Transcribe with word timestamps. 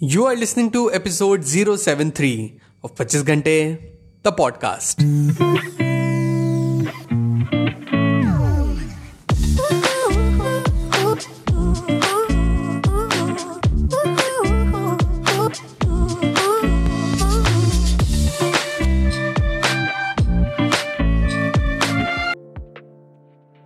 You 0.00 0.26
are 0.26 0.36
listening 0.36 0.70
to 0.70 0.92
episode 0.94 1.42
073 1.42 2.60
of 2.84 2.94
25 2.94 3.24
Ghante, 3.26 3.80
the 4.22 4.30
podcast. 4.30 5.02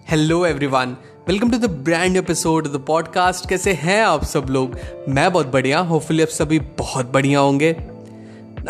Hello, 0.07 0.45
everyone. 0.45 0.97
Welcome 1.29 1.51
to 1.51 1.59
the 1.59 1.71
brand 1.71 2.17
episode 2.17 2.67
the 2.73 2.85
podcast 2.87 3.49
कैसे 3.49 3.73
हैं 3.73 4.03
आप 4.03 4.25
सब 4.25 4.47
लोग? 4.51 4.77
मैं 5.09 5.33
बहुत 5.33 5.47
बढ़िया 5.47 5.79
होपफुली 5.79 6.23
आप 6.23 6.29
सभी 6.29 6.59
बहुत 6.59 7.13
बढ़िया 7.13 7.41
होंगे। 7.41 7.77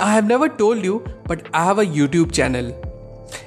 I 0.01 0.15
have 0.15 0.27
never 0.27 0.49
told 0.49 0.85
you 0.85 1.03
but 1.29 1.43
I 1.55 1.67
have 1.67 1.81
a 1.81 1.85
YouTube 1.89 2.31
channel 2.31 2.73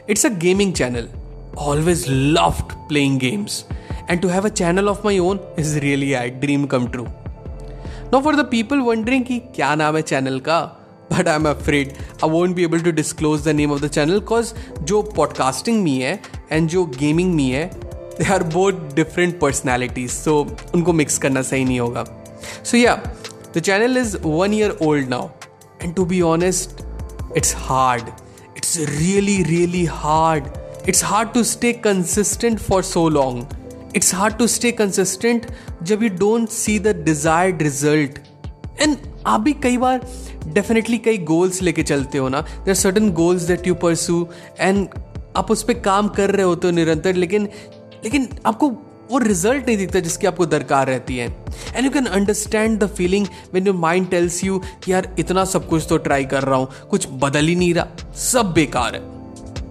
it's 0.09 0.25
a 0.25 0.29
gaming 0.29 0.73
channel 0.73 1.09
always 1.57 2.05
loved 2.09 2.73
playing 2.87 3.19
games 3.19 3.65
and 4.09 4.21
to 4.21 4.27
have 4.27 4.45
a 4.45 4.49
channel 4.49 4.89
of 4.89 5.01
my 5.05 5.19
own 5.19 5.39
is 5.59 5.79
really 5.79 6.13
I 6.13 6.29
dream 6.29 6.65
come 6.65 6.87
true 6.87 7.07
no 8.13 8.21
for 8.21 8.35
the 8.35 8.39
people 8.39 8.79
wondering 8.79 9.25
कि 9.25 9.39
क्या 9.39 9.75
नाम 9.75 9.95
है 9.95 10.01
channel 10.01 10.39
का 10.39 10.61
but 11.13 11.27
I 11.27 11.35
am 11.35 11.49
afraid 11.49 11.93
I 12.23 12.29
won't 12.29 12.55
be 12.55 12.63
able 12.63 12.79
to 12.79 12.91
disclose 12.91 13.45
the 13.45 13.47
name 13.47 13.71
of 13.71 13.81
the 13.81 13.87
channel 13.87 14.19
because 14.19 14.53
जो 14.79 15.01
podcasting 15.01 15.83
मी 15.83 15.97
है 15.97 16.19
and 16.51 16.69
जो 16.69 16.85
gaming 16.85 17.33
मी 17.33 17.49
है 17.49 17.85
they 18.17 18.33
are 18.33 18.43
both 18.43 18.73
different 18.95 19.39
personalities, 19.39 20.11
so 20.11 20.35
उनको 20.75 20.93
मिक्स 20.93 21.17
करना 21.17 21.41
सही 21.41 21.65
नहीं 21.65 21.79
होगा। 21.79 22.05
So 22.63 22.77
yeah, 22.77 22.95
the 23.57 23.59
channel 23.59 23.97
is 23.97 24.17
one 24.25 24.53
year 24.53 24.77
old 24.81 25.09
now, 25.09 25.29
and 25.81 25.95
to 25.95 26.05
be 26.05 26.21
honest, 26.23 26.83
it's 27.37 27.53
hard. 27.57 28.09
It's 28.57 28.77
really 28.79 29.41
really 29.43 29.85
hard. 29.85 30.43
It's 30.89 31.03
hard 31.03 31.31
to 31.33 31.43
stay 31.43 31.71
consistent 31.73 32.59
for 32.59 32.83
so 32.83 33.07
long. 33.09 33.93
It's 33.95 34.13
hard 34.15 34.37
to 34.37 34.47
stay 34.47 34.71
consistent 34.71 35.45
जब 35.83 36.03
you 36.03 36.09
don't 36.19 36.49
see 36.49 36.77
the 36.79 36.95
desired 37.05 37.61
result. 37.61 38.19
And 38.81 38.97
आप 39.27 39.41
भी 39.41 39.53
कई 39.63 39.77
बार 39.77 40.07
definitely 40.45 40.97
कई 40.97 41.17
goals 41.27 41.61
लेके 41.61 41.83
चलते 41.83 42.17
हो 42.17 42.29
ना, 42.29 42.41
there 42.65 42.73
certain 42.75 43.09
goals 43.11 43.41
that 43.43 43.67
you 43.67 43.75
pursue 43.75 44.27
and 44.59 44.87
आप 45.37 45.51
उस 45.51 45.63
पर 45.63 45.73
काम 45.81 46.07
कर 46.07 46.31
रहे 46.31 46.45
होते 46.45 46.67
हो 46.67 46.73
निरंतर, 46.73 47.13
लेकिन 47.15 47.47
लेकिन 48.05 48.27
आपको 48.45 48.69
वो 49.11 49.17
रिज़ल्ट 49.17 49.67
नहीं 49.67 49.77
दिखता 49.77 49.99
जिसकी 49.99 50.27
आपको 50.27 50.45
दरकार 50.45 50.87
रहती 50.87 51.17
है। 51.17 51.27
And 51.75 51.85
you 51.85 51.91
can 51.91 52.05
understand 52.05 52.79
the 52.79 52.87
feeling 52.87 53.27
when 53.53 53.67
your 53.67 53.75
mind 53.75 54.09
tells 54.09 54.43
you 54.43 54.61
कि 54.83 54.91
यार, 54.91 55.15
इतना 55.19 55.45
सब 55.45 55.67
कुछ 55.67 55.85
तो 55.89 55.97
ट्राई 55.97 56.25
कर 56.25 56.43
रहा 56.43 56.57
हूँ, 56.57 56.67
कुछ 56.89 57.07
बदल 57.11 57.47
ही 57.47 57.55
नहीं 57.55 57.73
रहा, 57.73 58.13
सब 58.13 58.53
बेकार 58.53 58.95
है। 58.95 59.01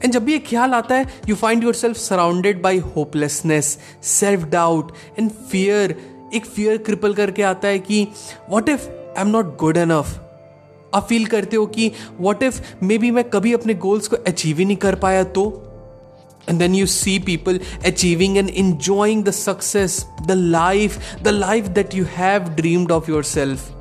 एंड 0.05 0.13
जब 0.13 0.25
भी 0.25 0.33
ये 0.33 0.39
ख्याल 0.39 0.75
आता 0.75 0.95
है 0.95 1.07
you 1.29 1.35
find 1.35 1.65
yourself 1.75 1.97
surrounded 1.97 2.63
by 2.63 2.79
hopelessness 2.97 3.79
self 4.03 4.45
doubt 4.45 4.93
and 5.19 5.31
fear 5.51 5.97
एक 6.35 6.47
फियर 6.47 6.77
क्रिपल 6.77 7.15
करके 7.15 7.43
आता 7.43 7.69
है 7.69 7.79
कि 7.79 8.07
what 8.51 8.69
if 8.69 8.89
I 8.89 9.21
am 9.21 9.29
not 9.29 9.57
good 9.57 9.77
enough 9.77 10.21
आप 10.95 11.07
फील 11.09 11.27
करते 11.27 11.57
हो 11.57 11.67
कि 11.67 11.91
वॉट 12.21 12.43
इफ़ 12.43 12.61
मे 12.83 12.99
बी 12.99 13.11
मैं 13.11 13.25
कभी 13.25 13.53
अपने 13.53 13.75
गोल्स 13.75 14.09
को 14.09 14.17
अचीव 14.27 14.59
ही 14.59 14.65
नहीं 14.65 14.77
कर 14.77 14.95
पाया 14.95 15.25
तो? 15.25 15.45
and 16.48 16.60
then 16.60 16.74
you 16.74 16.88
see 16.88 17.20
people 17.20 17.58
achieving 17.86 18.38
and 18.38 18.50
enjoying 18.50 19.24
the 19.24 19.32
success 19.32 20.06
the 20.28 20.36
life 20.36 20.98
the 21.24 21.32
life 21.32 21.74
that 21.74 21.94
you 21.94 22.06
have 22.06 22.56
dreamed 22.56 22.92
of 22.92 23.08
yourself 23.08 23.72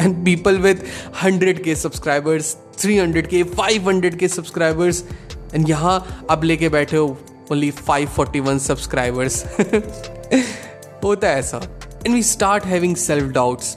and 0.00 0.24
people 0.24 0.58
with 0.58 0.82
100k 1.12 1.76
subscribers 1.76 2.56
300k 2.76 3.44
500k 3.60 4.30
subscribers 4.38 5.04
and 5.52 5.68
यहाँ 5.68 6.26
अब 6.30 6.44
लेके 6.44 6.68
बैठे 6.68 6.96
हो 6.96 7.06
only 7.52 7.70
541 7.70 8.60
subscribers 8.66 9.40
होता 11.04 11.28
है 11.28 11.38
ऐसा 11.38 11.60
and 12.06 12.14
we 12.14 12.22
start 12.30 12.64
having 12.74 12.96
self 12.96 13.32
doubts 13.38 13.76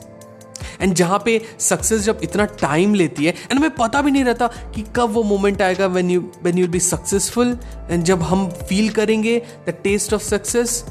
and 0.82 0.94
जहाँ 0.94 1.22
पे 1.24 1.42
सक्सेस 1.58 2.00
जब 2.00 2.20
इतना 2.22 2.44
टाइम 2.44 2.94
लेती 2.94 3.24
है 3.24 3.32
एंड 3.32 3.58
हमें 3.58 3.70
पता 3.70 4.02
भी 4.02 4.10
नहीं 4.10 4.24
रहता 4.24 4.46
कि 4.46 4.84
कब 4.96 5.10
वो 5.10 5.22
मोमेंट 5.22 5.62
आएगा 5.62 5.86
when 5.86 6.10
you 6.10 6.32
when 6.42 6.58
you 6.58 6.68
be 6.68 6.80
successful 6.80 7.58
and 7.90 8.04
जब 8.04 8.22
हम 8.22 8.48
फील 8.48 8.88
करेंगे 8.88 9.42
द 9.68 9.70
टेस्ट 9.70 10.14
ऑफ़ 10.14 10.22
सक्सेस 10.22 10.84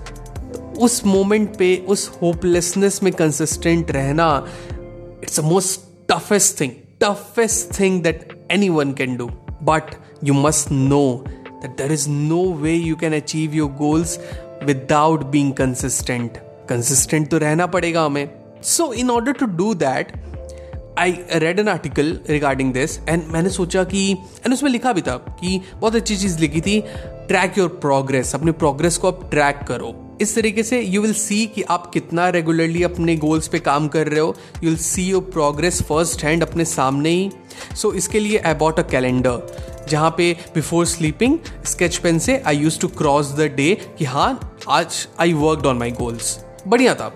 उस 0.77 1.05
मोमेंट 1.05 1.57
पे, 1.57 1.85
उस 1.87 2.11
होपलेसनेस 2.21 3.03
में 3.03 3.13
कंसिस्टेंट 3.13 3.91
रहना 3.91 4.47
it's 5.23 5.39
a 5.39 5.43
most 5.43 5.81
toughest 6.11 6.61
thing 6.61 6.71
toughest 7.01 7.79
thing 7.79 8.03
that 8.03 8.47
anyone 8.69 8.93
can 8.93 9.17
do 9.17 9.27
but 9.63 9.83
you 10.23 10.33
must 10.33 10.71
know 10.71 11.23
that 11.63 11.77
there 11.77 11.91
is 11.91 12.07
no 12.07 12.41
way 12.41 12.75
you 12.75 12.95
can 12.95 13.13
achieve 13.13 13.53
your 13.53 13.69
goals 13.69 14.17
without 14.65 15.31
being 15.31 15.53
consistent. 15.53 16.39
Consistent 16.67 17.29
तो 17.29 17.37
रहना 17.37 17.67
पड़ेगा 17.67 18.03
हमें 18.03 18.40
so 18.63 18.91
in 18.93 19.09
order 19.09 19.31
to 19.31 19.45
do 19.45 19.73
that 19.73 20.11
I 20.99 21.17
read 21.33 21.59
an 21.59 21.67
article 21.69 22.17
regarding 22.29 22.73
this 22.73 22.97
and 22.99 23.23
मैंने 23.27 23.49
सोचा 23.49 23.83
कि 23.83 24.11
and 24.11 24.53
उसमें 24.53 24.69
लिखा 24.71 24.93
भी 24.93 25.01
था 25.01 25.15
कि 25.39 25.59
बहुत 25.75 25.95
अच्छी 25.95 26.17
चीज़ 26.17 26.39
लिखी 26.39 26.61
थी 26.61 26.79
ट्रैक 27.27 27.57
योर 27.57 27.69
प्रोग्रेस 27.81 28.33
अपने 28.35 28.51
प्रोग्रेस 28.51 28.97
को 28.97 29.07
आप 29.07 29.29
ट्रैक 29.31 29.59
करो। 29.67 29.95
इस 30.21 30.35
तरीके 30.35 30.63
से 30.63 30.79
यू 30.81 31.01
विल 31.01 31.13
सी 31.13 31.45
कि 31.45 31.61
आप 31.69 31.89
कितना 31.93 32.27
रेगुलरली 32.29 32.83
अपने 32.83 33.15
गोल्स 33.17 33.47
पे 33.47 33.59
काम 33.59 33.87
कर 33.87 34.07
रहे 34.07 34.19
हो। 34.19 34.35
You 34.63 34.69
will 34.69 34.77
see 34.77 35.03
your 35.03 35.21
progress 35.33 35.81
first 35.81 36.23
hand 36.23 36.43
अपने 36.43 36.65
सामने 36.65 37.09
ही। 37.09 37.31
सो 37.75 37.89
so, 37.89 37.95
इसके 37.95 38.19
लिए 38.19 38.37
आई 38.37 38.53
बॉट 38.53 38.79
अ 38.79 38.83
कैलेंडर 38.83 39.85
जहाँ 39.89 40.13
पे 40.17 40.31
बिफोर 40.55 40.85
स्लीपिंग 40.85 41.37
स्केच 41.65 41.97
पेन 41.97 42.19
से 42.19 42.41
I 42.47 42.57
use 42.57 42.79
to 42.79 42.87
cross 42.87 43.33
the 43.33 43.51
day 43.55 43.73
कि 43.99 44.05
हाँ 44.05 44.53
आज 44.69 45.07
I 45.19 45.33
worked 45.33 45.65
on 45.65 45.77
my 45.77 45.91
goals 45.91 46.37
बढ़िया 46.67 46.95
था। 46.95 47.13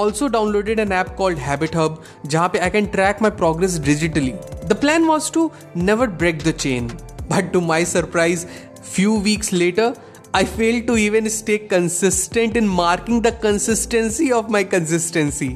Also 0.00 0.28
downloaded 0.28 0.80
an 0.84 0.92
app 1.00 1.16
called 1.16 1.38
Habit 1.48 1.74
Hub, 1.80 1.98
जहाँ 2.26 2.48
पे 2.52 2.60
I 2.66 2.70
can 2.76 2.90
track 2.96 3.20
my 3.26 3.30
progress 3.42 3.78
digitally. 3.90 4.32
The 4.72 4.78
plan 4.86 5.06
was 5.06 5.30
to 5.36 5.50
never 5.74 6.06
break 6.22 6.42
the 6.48 6.54
chain, 6.64 6.88
but 7.34 7.52
to 7.52 7.60
my 7.60 7.82
surprise, 7.92 8.46
few 8.94 9.14
weeks 9.28 9.52
later, 9.52 9.92
I 10.34 10.44
failed 10.44 10.86
to 10.88 10.96
even 10.96 11.28
stay 11.30 11.58
consistent 11.74 12.56
in 12.56 12.66
marking 12.80 13.20
the 13.28 13.32
consistency 13.32 14.32
of 14.32 14.50
my 14.50 14.64
consistency. 14.64 15.50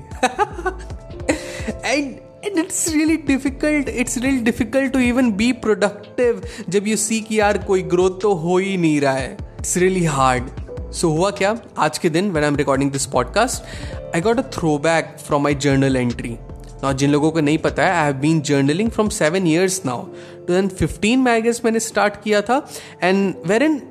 and 1.82 2.20
and 2.46 2.58
it's 2.62 2.80
really 2.94 3.16
difficult 3.30 3.88
it's 4.02 4.16
really 4.24 4.42
difficult 4.48 4.92
to 4.92 5.00
even 5.06 5.30
be 5.40 5.48
productive 5.52 6.44
जब 6.74 6.86
you 6.92 6.96
see 7.04 7.20
कि 7.28 7.38
यार 7.40 7.58
कोई 7.70 7.82
growth 7.94 8.20
तो 8.22 8.32
हो 8.44 8.58
ही 8.58 8.76
नहीं 8.84 9.00
रहा 9.00 9.14
है 9.14 9.36
it's 9.58 9.76
really 9.84 10.04
hard 10.18 10.50
सो 10.92 11.08
हुआ 11.08 11.30
क्या? 11.30 11.58
आज 11.78 11.98
के 11.98 12.10
दिन 12.10 12.30
when 12.30 12.44
I 12.44 12.48
am 12.48 12.56
recording 12.56 12.90
this 12.90 13.06
podcast 13.06 13.62
I 14.14 14.20
got 14.20 14.38
a 14.38 14.42
throwback 14.78 15.16
from 15.26 15.42
my 15.42 15.54
journal 15.54 15.96
entry 15.96 16.36
ना 16.84 16.92
जिन 16.92 17.10
लोगों 17.10 17.30
को 17.30 17.40
नहीं 17.40 17.58
पता 17.58 17.86
है 17.86 17.92
I 17.92 18.04
have 18.04 18.14
been 18.14 18.40
journaling 18.40 18.90
from 18.90 19.08
seven 19.08 19.46
years 19.46 19.82
now 19.86 20.02
two 20.02 20.40
thousand 20.40 20.70
fifteen 20.70 21.18
में 21.18 21.32
आई 21.32 21.42
गेस 21.42 21.60
मैंने 21.64 21.80
स्टार्ट 21.80 22.22
किया 22.22 22.42
था। 22.42 22.68
And 23.02 23.34
wherein 23.62 23.82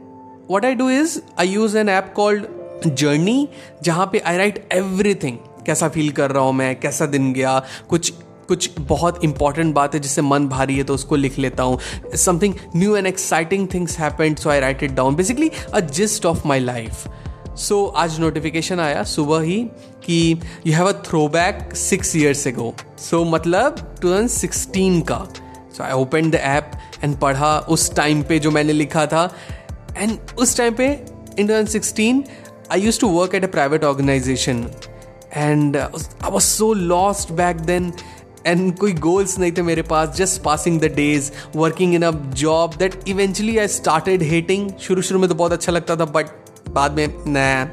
what 0.52 0.66
I 0.66 0.76
do 0.76 0.90
is 0.90 1.20
I 1.40 1.48
use 1.48 1.78
an 1.78 1.90
app 1.90 2.14
called 2.16 2.46
journey 2.88 3.50
जहाँ 3.84 4.10
पे 4.12 4.20
आई 4.20 4.38
राइट 4.38 4.70
एवरी 4.72 5.16
थिंग 5.16 5.38
कैसा 5.66 5.90
फील 5.90 6.12
कर 6.12 6.32
रहा 6.32 6.44
हूँ 6.44 6.54
मैं? 6.54 6.80
कैसा 6.80 7.06
दिन 7.06 7.34
गया? 7.34 7.64
कुछ 7.90 8.14
कुछ 8.48 8.70
बहुत 8.80 9.24
इंपॉर्टेंट 9.24 9.74
बात 9.76 9.94
है 9.94 10.00
जिससे 10.00 10.22
मन 10.22 10.48
भारी 10.48 10.78
है 10.78 10.84
तो 10.84 10.94
उसको 10.94 11.16
लिख 11.16 11.40
लेता 11.40 11.64
हूँ। 11.64 11.80
Something 12.16 12.54
new 12.76 12.96
and 12.96 13.08
exciting 13.08 13.68
things 13.74 14.00
happened 14.00 14.38
so 14.38 14.50
I 14.50 14.60
write 14.60 14.84
it 14.84 14.92
down 14.92 15.16
basically 15.16 15.52
a 15.74 15.80
gist 15.80 16.26
of 16.26 16.48
my 16.48 16.60
life 16.60 17.08
so 17.58 17.86
आज 17.98 18.20
नोटिफिकेशन 18.20 18.80
आया 18.80 19.04
सुबह 19.04 19.42
ही 19.42 19.58
कि 20.06 20.40
you 20.68 20.74
have 20.74 20.88
a 20.88 20.92
throwback 21.28 21.76
six 21.76 22.16
years 22.16 22.48
ago 22.48 22.74
so 23.00 23.24
मतलब 23.24 23.76
2016 24.06 25.02
का। 25.08 25.28
So 25.78 25.84
I 25.84 25.92
open 25.92 26.30
the 26.32 26.36
app 26.36 26.72
and 27.04 27.18
पढ़ा 27.20 27.58
उस 27.60 27.94
time 27.96 28.24
पे 28.24 28.40
जो 28.40 28.52
मैंने 28.52 28.74
लिखा 28.74 29.06
था। 29.06 29.24
एंड 29.98 30.18
उस 30.38 30.58
टाइम 30.58 30.74
पे 30.74 30.88
in 31.40 31.48
2016 31.48 32.22
I 32.72 32.82
use 32.82 33.00
to 33.00 33.08
work 33.08 33.36
at 33.36 33.44
a 33.44 33.48
private 33.48 33.84
organisation 33.84 34.66
and 35.36 35.78
I 35.78 36.32
was 36.32 36.44
so 36.44 36.74
lost 36.74 37.32
back 37.32 37.58
then 37.58 37.92
and 38.46 38.78
कोई 38.78 38.94
गोल्स 38.94 39.40
नहीं 39.40 39.52
थे 39.52 39.62
मेरे 39.62 39.82
पास 39.82 40.16
just 40.16 40.42
passing 40.42 40.80
the 40.82 40.86
days 40.86 41.32
working 41.56 41.96
in 41.96 42.04
a 42.04 42.12
job 42.12 42.76
that 42.76 42.96
eventually 43.08 43.58
I 43.58 43.68
started 43.68 44.24
hating 44.24 44.70
शुरू 44.82 45.02
शुरू 45.02 45.20
में 45.20 45.30
तो 45.30 45.36
बहुत 45.36 45.52
अच्छा 45.52 45.72
लगता 45.72 45.96
था 45.96 46.06
बट 46.06 46.26
बाद 46.70 46.92
में 46.92 47.08
न 47.08 47.70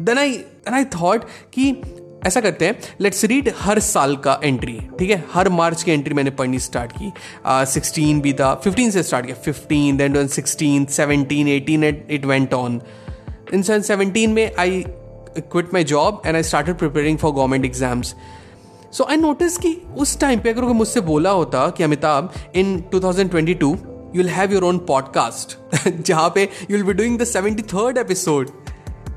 then 0.00 0.18
I 0.18 0.30
then 0.30 0.74
I 0.74 0.84
thought 0.84 1.24
कि 1.52 1.82
ऐसा 2.26 2.40
करते 2.40 2.66
हैं 2.66 2.76
लेट्स 3.00 3.24
रीड 3.24 3.52
हर 3.58 3.78
साल 3.78 4.16
का 4.16 4.40
एंट्री 4.44 4.78
ठीक 4.98 5.10
है? 5.10 5.24
हर 5.32 5.48
मार्च 5.48 5.82
की 5.82 5.90
एंट्री 5.90 6.14
मैंने 6.14 6.30
पढ़नी 6.30 6.58
स्टार्ट 6.58 6.92
की। 6.92 7.12
सिक्सटीन 7.46 8.16
uh, 8.16 8.22
भी 8.22 8.32
था 8.32 8.54
फिफ्टीन 8.54 8.90
से 8.90 9.02
स्टार्ट 9.02 9.26
किया 9.26 9.36
fifteen 9.36 9.96
then 9.96 10.26
sixteen 10.28 10.84
seventeen 10.84 11.48
eighteen 11.48 11.84
it 11.84 12.26
went 12.26 12.54
on 12.54 12.80
in 13.54 13.62
seventeen 13.62 14.30
में 14.30 14.54
I 14.58 14.84
quit 15.38 15.74
my 15.74 15.84
job 15.84 16.22
and 16.26 16.36
I 16.36 16.42
started 16.42 16.74
preparing 16.74 17.18
for 17.18 17.32
government 17.32 17.64
exams 17.64 18.14
so 18.96 19.04
I 19.04 19.16
notice 19.16 19.56
कि 19.58 19.82
उस 19.98 20.18
टाइम 20.18 20.40
पे 20.40 20.50
अगर 20.50 20.62
मुझसे 20.62 21.00
बोला 21.00 21.30
होता 21.30 21.68
कि 21.70 21.82
Amitabh 21.82 22.30
in 22.56 22.84
2022 22.94 23.62
you 23.62 23.76
will 24.16 24.28
have 24.28 24.52
your 24.52 24.64
own 24.64 24.78
podcast 24.78 25.56
जहाँ 25.88 26.30
पे 26.34 26.42
you 26.42 26.76
will 26.76 26.82
be 26.82 26.92
doing 26.92 27.18
the 27.18 27.24
seventy 27.24 27.62
third 27.62 27.98
episode 27.98 28.50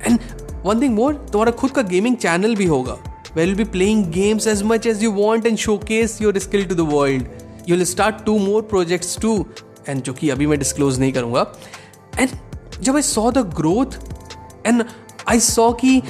and 0.08 0.20
one 0.66 0.82
thing 0.82 0.96
more 0.96 1.14
तुम्हारा 1.14 1.52
खुद 1.52 1.72
का 1.72 1.82
गेमिंग 1.82 2.18
चैनल 2.18 2.56
भी 2.56 2.66
होगा 2.66 2.94
where 3.36 3.46
will 3.46 3.56
be 3.56 3.64
playing 3.64 4.06
games 4.06 4.48
as 4.48 4.64
much 4.64 4.88
as 4.88 5.04
you 5.04 5.12
want 5.12 5.46
and 5.46 5.58
showcase 5.78 6.22
your 6.22 6.40
skill 6.40 6.66
to 6.66 6.76
the 6.76 6.80
world 6.80 7.26
you 7.70 7.76
will 7.76 7.86
start 7.86 8.26
to 8.26 8.38
more 8.38 8.62
projects 8.62 9.18
to 9.22 9.46
and 9.90 10.02
जो 10.02 10.14
कि 10.14 10.30
अभी 10.30 10.48
मैं 10.48 10.60
disclose 10.60 11.00
नहीं 11.00 11.14
करूँगा. 11.14 11.46
एंड 12.20 12.30
जब 12.82 12.96
I 12.96 13.02
saw 13.02 13.32
the 13.32 13.38
growth 13.38 14.00
and 14.68 14.86
I 15.30 15.40
saw 15.40 15.72
कि 15.72 16.02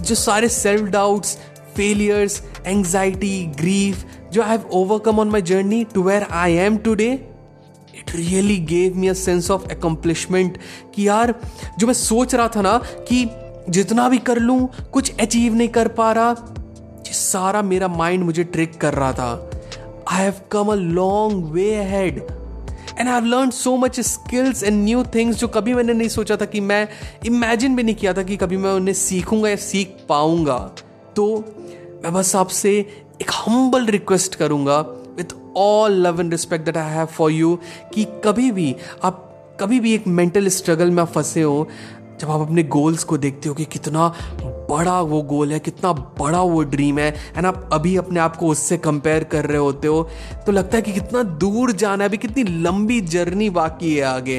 जो 0.00 0.14
सारे 0.14 0.48
self 0.48 0.82
doubts 0.82 1.38
failures 1.80 2.42
anxiety 2.66 3.44
grief 3.58 4.04
जो 4.32 4.42
I 4.42 4.48
have 4.48 4.68
overcome 4.72 5.18
on 5.20 5.28
my 5.28 5.42
journey 5.42 5.84
to 5.84 6.02
where 6.02 6.22
I 6.22 6.52
am 6.52 6.76
today 6.76 7.12
it 7.96 8.14
really 8.16 8.56
gave 8.56 8.96
me 8.96 9.08
a 9.08 9.12
sense 9.12 9.50
of 9.50 9.70
accomplishment 9.72 10.58
कि 10.94 11.08
यार, 11.08 11.34
जो 11.78 11.86
मैं 11.86 11.94
सोच 11.94 12.34
रहा 12.34 12.48
था 12.48 12.62
ना 12.62 12.76
कि 13.08 13.24
जितना 13.70 14.08
भी 14.08 14.18
कर 14.18 14.38
लूँ, 14.38 14.68
कुछ 14.92 15.20
अचीव 15.20 15.54
नहीं 15.54 15.68
कर 15.68 15.88
पा 15.88 16.10
रहा, 16.12 16.30
ये 17.06 17.12
सारा 17.12 17.62
मेरा 17.62 17.88
माइंड 17.88 18.24
मुझे 18.24 18.44
ट्रिक 18.44 18.76
कर 18.80 18.94
रहा 18.94 19.12
था। 19.12 19.50
I 20.08 20.22
have 20.22 20.34
come 20.52 20.72
a 20.72 20.74
long 20.74 21.44
way 21.44 21.74
ahead 21.74 22.22
and 22.98 23.08
I 23.08 23.20
learn 23.20 23.50
so 23.50 23.76
much 23.76 24.00
skills 24.00 24.62
and 24.64 24.84
new 24.84 25.04
things 25.14 25.36
जो 25.36 25.48
कभी 25.48 25.74
मैंने 25.74 25.92
नहीं 25.92 26.08
सोचा 26.08 26.36
था 26.36 26.44
कि 26.44 26.60
मैं 26.60 26.88
इमेजिन 27.26 27.76
भी 27.76 27.82
नहीं 27.82 27.94
किया 27.94 28.12
था 28.14 28.22
कि 28.22 28.36
कभी 28.36 28.56
मैं 28.56 28.70
उन्हें 28.70 28.94
सीखूँगा 28.94 29.48
या 29.48 29.56
सीख 29.56 29.96
पाऊँगा। 30.08 30.60
तो 31.16 31.36
मैं 32.04 32.12
बस 32.12 32.34
आपसे 32.36 32.78
एक 33.22 33.30
हम्बल 33.36 33.86
रिक्वेस्ट 33.86 34.34
करूँगा 34.34 34.78
with 35.16 35.34
all 35.56 35.92
love 36.06 36.20
and 36.20 36.30
respect 36.32 36.64
that 36.64 36.76
I 36.76 36.92
have 36.92 37.06
for 37.06 37.30
you 37.32 37.58
कि 37.94 38.04
कभी 38.24 38.50
भी, 38.50 38.74
आप 39.04 39.26
कभी 39.60 39.80
भी 39.80 39.94
एक 39.94 40.06
मेंटल 40.06 40.48
स्ट्रगल 40.48 40.90
में 40.90 41.04
फंसे 41.04 41.42
हो, 41.42 41.66
जब 42.20 42.30
आप 42.30 42.40
अपने 42.40 42.62
गोल्स 42.64 43.04
को 43.04 43.16
देखते 43.18 43.48
हो 43.48 43.54
कि 43.54 43.64
कितना 43.64 44.08
बड़ा 44.70 45.00
वो 45.02 45.20
गोल 45.22 45.52
है, 45.52 45.58
कितना 45.58 45.92
बड़ा 45.92 46.40
वो 46.42 46.62
ड्रीम 46.64 46.98
है 46.98 47.10
एंड 47.36 47.46
आप 47.46 47.68
अभी 47.72 47.96
अपने 47.96 48.20
आप 48.20 48.36
को 48.36 48.48
उससे 48.48 48.76
कंपेयर 48.78 49.24
कर 49.24 49.46
रहे 49.46 49.58
होते 49.58 49.88
हो 49.88 50.02
तो 50.46 50.52
लगता 50.52 50.76
है 50.76 50.82
कि 50.82 50.92
कितना 50.92 51.22
दूर 51.22 51.72
जाना 51.72 52.04
है, 52.04 52.08
अभी 52.08 52.16
कितनी 52.16 52.42
लंबी 52.62 53.00
जर्नी 53.00 53.50
बाकी 53.50 53.94
है 53.96 54.02
आगे। 54.04 54.38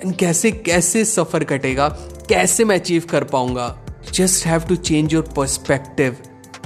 एंड 0.00 0.14
कैसे 0.16 0.50
कैसे 0.52 1.04
सफ़र 1.04 1.44
कटेगा, 1.44 1.88
कैसे 2.28 2.64
मैं 2.64 2.78
अचीव 2.78 3.06
कर 3.10 3.24
पाऊँगा? 3.24 3.66
Just 4.14 4.46
have 4.46 4.62
to 4.68 4.76
change 4.76 5.14
your 5.14 5.28
perspective 5.36 6.16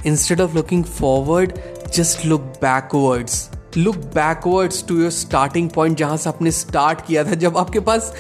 instead 0.07 0.41
of 0.41 0.55
looking 0.55 0.85
forward 0.85 1.53
just 1.95 2.25
look 2.27 2.41
backwards 2.63 3.49
look 3.77 3.97
backwards 4.15 4.85
to 4.89 4.99
your 5.01 5.11
starting 5.11 5.69
point 5.71 5.97
जहाँ 5.99 6.17
से 6.17 6.29
आपने 6.29 6.51
स्टार्ट 6.51 7.07
किया 7.07 7.25
था, 7.25 7.35
जब 7.35 7.57
आपके 7.57 7.81
पास 7.81 8.13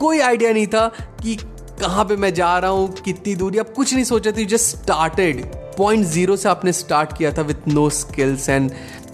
कोई 0.00 0.20
आइडिया 0.20 0.52
नहीं 0.52 0.66
था 0.66 0.86
कि 1.22 1.36
कहाँ 1.80 2.04
पे 2.04 2.16
मैं 2.16 2.32
जा 2.34 2.58
रहा 2.58 2.70
हूँ, 2.70 2.92
कितनी 2.94 3.34
दूरी, 3.36 3.58
आप 3.58 3.72
कुछ 3.74 3.92
नहीं 3.94 4.04
सोचा 4.04 4.30
थी 4.36 4.44
जस्ट 4.46 4.76
स्टार्टेड 4.76 5.44
पॉइंट 5.76 6.04
ज़ीरो 6.06 6.36
से 6.36 6.48
आपने 6.48 6.72
स्टार्ट 6.72 7.16
किया 7.18 7.32
था 7.32 7.42
with 7.42 7.68
no 7.68 7.88
skills 7.90 8.48
and 8.48 8.70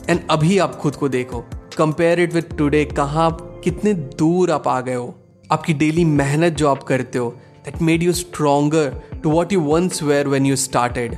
and 0.08 0.20
अभी 0.31 0.58
आप 0.58 0.75
खुद 0.76 0.96
को 0.96 1.08
देखो. 1.08 1.44
कंपेयर 1.78 2.20
इट 2.20 2.34
विथ 2.34 2.56
टूडे 2.58 2.84
कहाँ 2.87 3.31
कितने 3.64 3.94
दूर 3.94 4.50
आप 4.50 4.69
आ 4.69 4.81
गए 4.81 4.94
हो. 4.94 5.14
आपकी 5.50 5.75
डेली 5.75 6.04
मेहनत 6.04 6.52
जो 6.52 6.69
आप 6.69 6.82
करते 6.82 7.19
हो 7.19 7.31
that 7.64 7.82
made 7.82 8.02
you 8.02 8.12
stronger 8.12 9.00
to 9.24 9.31
what 9.31 9.53
you 9.53 9.62
once 9.71 10.03
were 10.03 10.27
when 10.27 10.45
you 10.45 10.56
started 10.68 11.18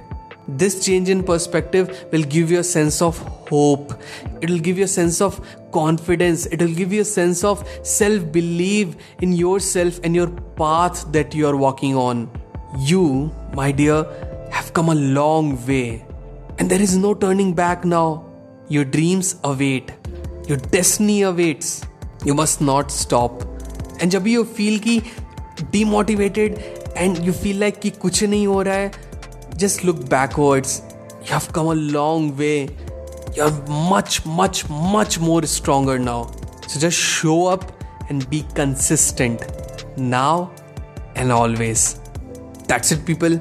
this 0.62 0.84
change 0.84 1.10
in 1.10 1.22
perspective 1.24 1.90
will 2.12 2.24
give 2.24 2.52
you 2.52 2.60
a 2.60 2.64
sense 2.64 3.02
of 3.02 3.18
hope 3.50 3.92
it 4.42 4.50
will 4.50 4.60
give 4.68 4.78
you 4.80 4.86
a 4.86 4.88
sense 4.94 5.22
of 5.22 5.36
confidence 5.72 6.46
it 6.48 6.62
will 6.62 6.74
give 6.74 6.92
you 6.92 7.02
a 7.02 7.06
sense 7.06 7.44
of 7.44 7.62
self 7.84 8.32
belief 8.38 8.96
in 9.22 9.34
yourself 9.34 10.00
and 10.04 10.16
your 10.16 10.28
path 10.62 11.04
that 11.18 11.36
you 11.36 11.48
are 11.48 11.56
walking 11.66 11.96
on 11.96 12.24
you 12.78 13.04
my 13.54 13.72
dear 13.72 14.00
have 14.52 14.74
come 14.74 14.90
a 14.90 14.96
long 14.96 15.54
way 15.68 16.04
and 16.58 16.70
there 16.70 16.82
is 16.82 16.98
no 16.98 17.14
turning 17.14 17.54
back 17.54 17.86
now 17.86 18.08
your 18.70 18.84
dreams 18.84 19.36
await 19.44 19.94
your 20.48 20.58
destiny 20.58 21.22
awaits 21.22 21.86
you 22.26 22.34
must 22.34 22.62
not 22.62 22.92
stop 22.92 23.44
and 24.02 24.12
जब 24.12 24.28
you 24.28 24.44
feel 24.60 24.80
कि 24.88 25.02
demotivated 25.72 26.60
And 26.97 27.25
you 27.25 27.33
feel 27.33 27.57
like 27.65 27.81
कि 27.81 27.91
कुछ 27.91 28.23
नहीं 28.25 28.47
हो 28.47 28.63
रहा 28.63 28.75
है 28.75 28.91
just 29.57 29.85
look 29.85 30.09
backwards. 30.09 30.83
You 31.25 31.33
have 31.33 31.53
come 31.53 31.69
a 31.69 31.75
long 31.75 32.37
way. 32.37 32.69
You're 33.37 33.53
much, 33.91 34.25
much, 34.27 34.69
much 34.69 35.19
more 35.19 35.43
stronger 35.43 35.99
now. 35.99 36.31
So 36.67 36.81
just 36.81 36.99
show 36.99 37.47
up 37.47 37.73
and 38.09 38.29
be 38.31 38.45
consistent 38.55 39.43
now 39.97 40.53
and 41.17 41.33
always. 41.33 42.01
That's 42.69 42.93
it, 42.93 43.05
people. 43.07 43.41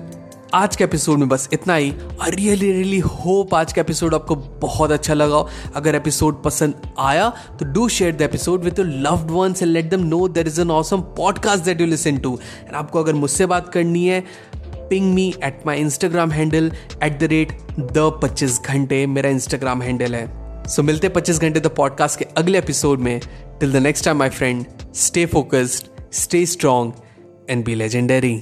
आज 0.53 0.75
के 0.75 0.83
episode 0.83 1.19
में 1.19 1.29
बस 1.29 1.47
इतना 1.53 1.75
ही। 1.75 1.93
आई 2.21 2.31
रियली 2.31 2.71
रियली 2.71 2.97
होप 2.99 3.53
आज 3.55 3.73
का 3.73 3.81
episode 3.81 4.15
आपको 4.15 4.35
बहुत 4.35 4.91
अच्छा 4.91 5.13
लगा 5.13 5.45
अगर 5.75 5.95
एपिसोड 5.95 6.43
पसंद 6.43 6.73
आया 6.99 7.29
तो 7.59 7.65
do 7.65 7.87
share 7.89 8.15
the 8.15 8.21
episode 8.21 8.63
with 8.63 8.79
your 8.79 8.87
loved 8.87 9.31
ones 9.31 9.63
and 9.63 9.71
let 9.71 9.89
them 9.89 10.03
know 10.07 10.27
there 10.27 10.47
is 10.47 10.61
an 10.61 10.71
awesome 10.71 11.01
podcast 11.17 11.63
that 11.63 11.81
you 11.81 11.87
listen 11.87 12.17
to 12.17 12.39
and 12.65 12.75
आपको 12.75 12.99
अगर 12.99 13.13
मुझसे 13.13 13.45
बात 13.45 13.69
करनी 13.69 14.05
है 14.07 14.23
ping 14.89 15.13
me 15.13 15.27
at 15.43 15.63
my 15.65 15.79
Instagram 15.79 16.31
handle 16.31 16.71
at 17.03 17.19
the 17.19 17.23
rate 17.23 17.57
the 17.79 18.19
Pachchis 18.23 18.61
Ghante 18.65 19.05
मेरा 19.07 19.29
Instagram 19.29 19.81
handle 19.81 20.15
है। 20.15 20.25
So 20.67 20.81
so, 20.81 20.87
मिलते 20.87 21.09
पच्चीस 21.09 21.39
घंटे 21.39 21.59
द 21.59 21.67
पॉडकास्ट 21.67 22.19
के 22.19 22.25
अगले 22.37 22.57
एपिसोड 22.57 22.99
में। 22.99 23.19
Till 23.59 23.73
the 23.73 23.75
next 23.75 24.05
time 24.05 24.17
my 24.17 24.29
friend 24.29 24.65
stay 24.95 25.25
focused 25.25 26.11
stay 26.13 26.45
strong 26.45 26.93
and 27.49 27.65
be 27.65 27.75
legendary 27.75 28.41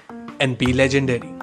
and 0.41 0.55
be 0.57 0.71
legendary 0.73 1.40